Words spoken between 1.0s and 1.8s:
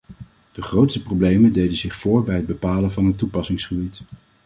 problemen deden